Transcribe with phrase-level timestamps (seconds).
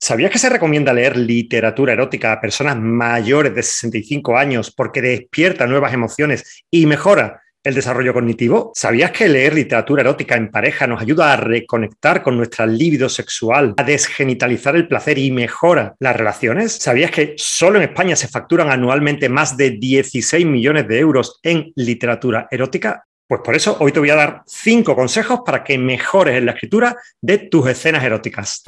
[0.00, 5.66] ¿Sabías que se recomienda leer literatura erótica a personas mayores de 65 años porque despierta
[5.66, 8.70] nuevas emociones y mejora el desarrollo cognitivo?
[8.76, 13.74] ¿Sabías que leer literatura erótica en pareja nos ayuda a reconectar con nuestra libido sexual,
[13.76, 16.74] a desgenitalizar el placer y mejora las relaciones?
[16.74, 21.72] ¿Sabías que solo en España se facturan anualmente más de 16 millones de euros en
[21.74, 23.04] literatura erótica?
[23.26, 26.52] Pues por eso hoy te voy a dar cinco consejos para que mejores en la
[26.52, 28.62] escritura de tus escenas eróticas.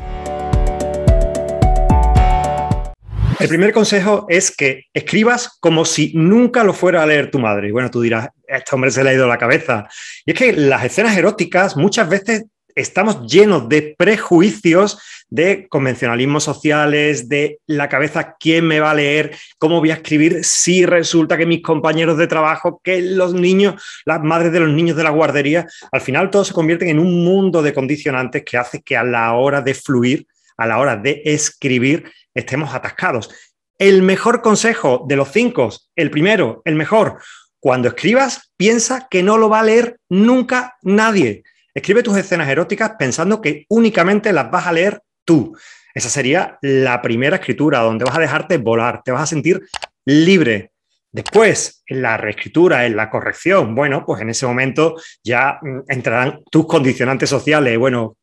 [3.40, 7.68] El primer consejo es que escribas como si nunca lo fuera a leer tu madre.
[7.68, 9.88] Y bueno, tú dirás, este hombre se le ha ido la cabeza.
[10.26, 14.98] Y es que las escenas eróticas muchas veces estamos llenos de prejuicios,
[15.30, 20.44] de convencionalismos sociales, de la cabeza, quién me va a leer, cómo voy a escribir
[20.44, 24.98] si resulta que mis compañeros de trabajo, que los niños, las madres de los niños
[24.98, 28.82] de la guardería, al final todo se convierte en un mundo de condicionantes que hace
[28.82, 30.26] que a la hora de fluir,
[30.60, 33.30] a la hora de escribir, estemos atascados.
[33.78, 37.18] El mejor consejo de los cinco, el primero, el mejor,
[37.58, 41.42] cuando escribas, piensa que no lo va a leer nunca nadie.
[41.74, 45.56] Escribe tus escenas eróticas pensando que únicamente las vas a leer tú.
[45.94, 49.62] Esa sería la primera escritura, donde vas a dejarte volar, te vas a sentir
[50.04, 50.72] libre.
[51.10, 56.42] Después, en la reescritura, en la corrección, bueno, pues en ese momento ya mm, entrarán
[56.50, 57.78] tus condicionantes sociales.
[57.78, 58.16] Bueno,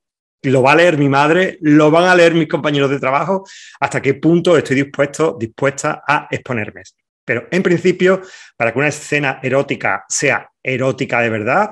[0.47, 3.45] lo va a leer mi madre, lo van a leer mis compañeros de trabajo,
[3.79, 6.83] hasta qué punto estoy dispuesto, dispuesta a exponerme.
[7.25, 8.21] Pero en principio,
[8.55, 11.71] para que una escena erótica sea erótica de verdad,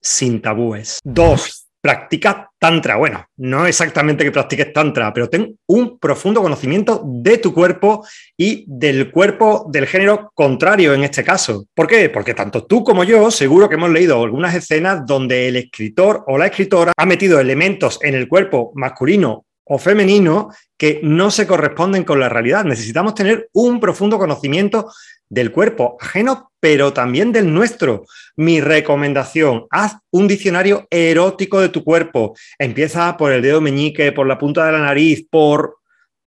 [0.00, 0.98] sin tabúes.
[1.04, 2.96] Dos, practica tantra.
[2.96, 8.64] Bueno, no exactamente que practiques tantra, pero ten un profundo conocimiento de tu cuerpo y
[8.68, 11.66] del cuerpo del género contrario en este caso.
[11.74, 12.08] ¿Por qué?
[12.08, 16.38] Porque tanto tú como yo seguro que hemos leído algunas escenas donde el escritor o
[16.38, 19.44] la escritora ha metido elementos en el cuerpo masculino
[19.74, 22.62] o femenino que no se corresponden con la realidad.
[22.62, 24.92] Necesitamos tener un profundo conocimiento
[25.30, 28.04] del cuerpo ajeno, pero también del nuestro.
[28.36, 32.36] Mi recomendación, haz un diccionario erótico de tu cuerpo.
[32.58, 35.78] Empieza por el dedo meñique, por la punta de la nariz, por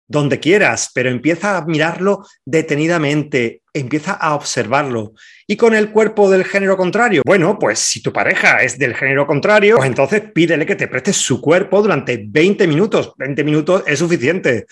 [0.07, 5.13] donde quieras, pero empieza a mirarlo detenidamente, empieza a observarlo.
[5.47, 7.21] ¿Y con el cuerpo del género contrario?
[7.25, 11.13] Bueno, pues si tu pareja es del género contrario, pues entonces pídele que te preste
[11.13, 13.13] su cuerpo durante 20 minutos.
[13.17, 14.65] 20 minutos es suficiente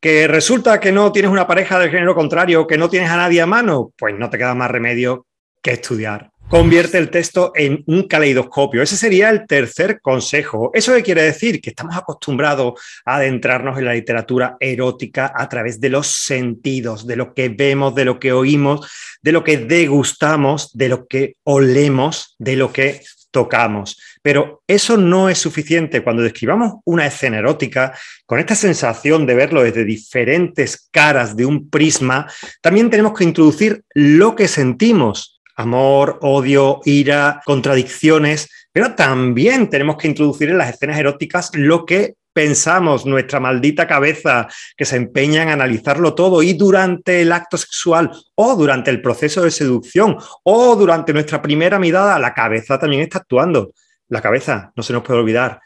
[0.00, 3.40] que resulta que no tienes una pareja del género contrario, que no tienes a nadie
[3.40, 5.26] a mano, pues no te queda más remedio
[5.62, 6.30] que estudiar.
[6.48, 8.80] Convierte el texto en un caleidoscopio.
[8.80, 10.70] Ese sería el tercer consejo.
[10.74, 11.60] ¿Eso qué quiere decir?
[11.60, 17.16] Que estamos acostumbrados a adentrarnos en la literatura erótica a través de los sentidos, de
[17.16, 18.88] lo que vemos, de lo que oímos,
[19.22, 23.00] de lo que degustamos, de lo que olemos, de lo que
[23.32, 24.00] tocamos.
[24.22, 26.04] Pero eso no es suficiente.
[26.04, 27.92] Cuando describamos una escena erótica,
[28.24, 32.28] con esta sensación de verlo desde diferentes caras de un prisma,
[32.60, 35.35] también tenemos que introducir lo que sentimos.
[35.56, 42.14] Amor, odio, ira, contradicciones, pero también tenemos que introducir en las escenas eróticas lo que
[42.36, 44.46] pensamos, nuestra maldita cabeza
[44.76, 49.40] que se empeña en analizarlo todo y durante el acto sexual o durante el proceso
[49.42, 53.72] de seducción o durante nuestra primera mirada, la cabeza también está actuando.
[54.08, 55.60] La cabeza, no se nos puede olvidar.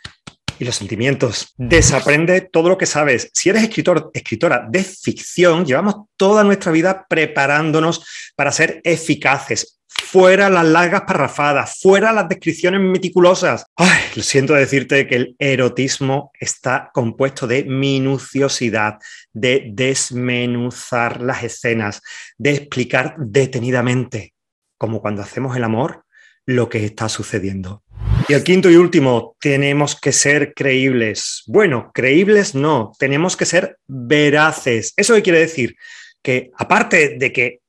[0.60, 1.54] Y los sentimientos.
[1.56, 3.30] Desaprende todo lo que sabes.
[3.34, 10.48] Si eres escritor, escritora de ficción, llevamos toda nuestra vida preparándonos para ser eficaces, fuera
[10.50, 13.66] las largas parrafadas, fuera las descripciones meticulosas.
[13.76, 18.98] Ay, lo siento decirte que el erotismo está compuesto de minuciosidad,
[19.32, 22.02] de desmenuzar las escenas,
[22.38, 24.34] de explicar detenidamente,
[24.78, 26.04] como cuando hacemos el amor,
[26.46, 27.82] lo que está sucediendo.
[28.28, 31.42] Y el quinto y último, tenemos que ser creíbles.
[31.46, 34.92] Bueno, creíbles no, tenemos que ser veraces.
[34.96, 35.76] ¿Eso qué quiere decir?
[36.22, 37.60] Que aparte de que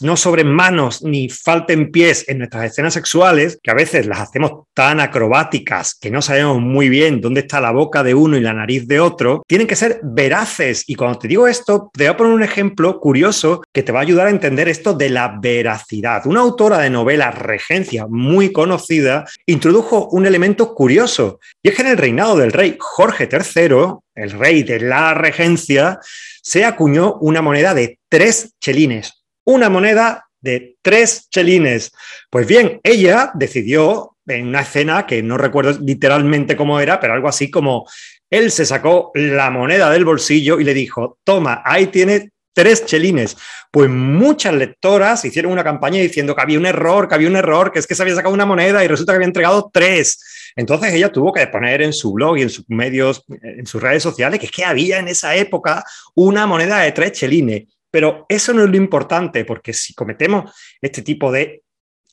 [0.00, 4.64] no sobren manos ni falten pies en nuestras escenas sexuales, que a veces las hacemos
[4.74, 8.52] tan acrobáticas que no sabemos muy bien dónde está la boca de uno y la
[8.52, 10.84] nariz de otro, tienen que ser veraces.
[10.86, 14.00] Y cuando te digo esto, te voy a poner un ejemplo curioso que te va
[14.00, 16.26] a ayudar a entender esto de la veracidad.
[16.26, 21.88] Una autora de novela regencia muy conocida introdujo un elemento curioso, y es que en
[21.88, 25.98] el reinado del rey Jorge III, el rey de la regencia,
[26.42, 31.92] se acuñó una moneda de tres chelines, una moneda de tres chelines.
[32.30, 37.28] Pues bien, ella decidió en una escena que no recuerdo literalmente cómo era, pero algo
[37.28, 37.86] así como
[38.28, 43.36] él se sacó la moneda del bolsillo y le dijo, toma, ahí tiene tres chelines.
[43.70, 47.70] Pues muchas lectoras hicieron una campaña diciendo que había un error, que había un error,
[47.70, 50.52] que es que se había sacado una moneda y resulta que había entregado tres.
[50.56, 54.02] Entonces ella tuvo que poner en su blog y en sus medios, en sus redes
[54.02, 55.84] sociales, que es que había en esa época
[56.14, 57.64] una moneda de tres chelines.
[57.90, 61.62] Pero eso no es lo importante, porque si cometemos este tipo de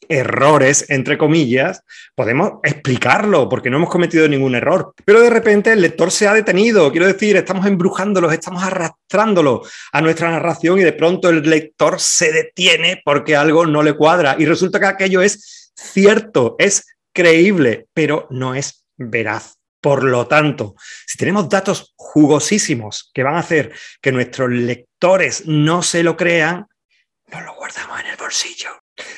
[0.10, 1.84] errores, entre comillas,
[2.16, 4.94] podemos explicarlo porque no hemos cometido ningún error.
[5.06, 10.02] Pero de repente el lector se ha detenido, quiero decir, estamos embrujándolos, estamos arrastrándolo a
[10.02, 14.46] nuestra narración y de pronto el lector se detiene porque algo no le cuadra y
[14.46, 19.58] resulta que aquello es cierto, es creíble, pero no es veraz.
[19.84, 20.76] Por lo tanto,
[21.06, 26.68] si tenemos datos jugosísimos que van a hacer que nuestros lectores no se lo crean,
[27.30, 28.70] no lo guardamos en el bolsillo.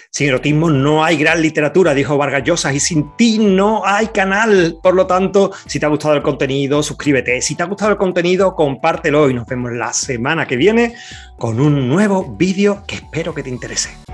[0.09, 4.79] Sin erotismo no hay gran literatura, dijo Vargas Llosa, y sin ti no hay canal.
[4.81, 7.39] Por lo tanto, si te ha gustado el contenido, suscríbete.
[7.43, 10.95] Si te ha gustado el contenido, compártelo y nos vemos la semana que viene
[11.37, 14.04] con un nuevo vídeo que espero que te interese.